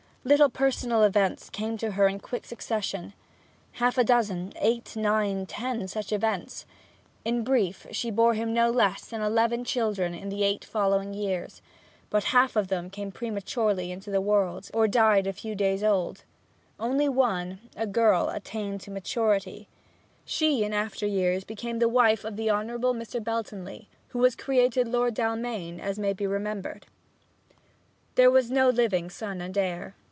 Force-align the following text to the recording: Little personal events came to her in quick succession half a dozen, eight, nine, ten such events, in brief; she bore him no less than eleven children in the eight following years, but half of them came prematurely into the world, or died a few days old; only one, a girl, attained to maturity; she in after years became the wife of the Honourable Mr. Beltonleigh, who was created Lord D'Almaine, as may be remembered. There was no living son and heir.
Little 0.23 0.49
personal 0.49 1.01
events 1.01 1.49
came 1.49 1.79
to 1.79 1.93
her 1.93 2.07
in 2.07 2.19
quick 2.19 2.45
succession 2.45 3.13
half 3.71 3.97
a 3.97 4.03
dozen, 4.03 4.53
eight, 4.57 4.95
nine, 4.95 5.47
ten 5.47 5.87
such 5.87 6.13
events, 6.13 6.67
in 7.25 7.43
brief; 7.43 7.87
she 7.89 8.11
bore 8.11 8.35
him 8.35 8.53
no 8.53 8.69
less 8.69 9.03
than 9.07 9.21
eleven 9.23 9.65
children 9.65 10.13
in 10.13 10.29
the 10.29 10.43
eight 10.43 10.63
following 10.63 11.15
years, 11.15 11.63
but 12.11 12.25
half 12.35 12.55
of 12.55 12.67
them 12.67 12.91
came 12.91 13.11
prematurely 13.11 13.91
into 13.91 14.11
the 14.11 14.21
world, 14.21 14.69
or 14.75 14.87
died 14.87 15.25
a 15.25 15.33
few 15.33 15.55
days 15.55 15.83
old; 15.83 16.23
only 16.79 17.09
one, 17.09 17.57
a 17.75 17.87
girl, 17.87 18.29
attained 18.29 18.79
to 18.81 18.91
maturity; 18.91 19.67
she 20.23 20.63
in 20.63 20.71
after 20.71 21.07
years 21.07 21.43
became 21.43 21.79
the 21.79 21.89
wife 21.89 22.23
of 22.23 22.35
the 22.35 22.47
Honourable 22.47 22.93
Mr. 22.93 23.19
Beltonleigh, 23.19 23.87
who 24.09 24.19
was 24.19 24.35
created 24.35 24.87
Lord 24.87 25.15
D'Almaine, 25.15 25.79
as 25.79 25.97
may 25.97 26.13
be 26.13 26.27
remembered. 26.27 26.85
There 28.13 28.29
was 28.29 28.51
no 28.51 28.69
living 28.69 29.09
son 29.09 29.41
and 29.41 29.57
heir. 29.57 29.95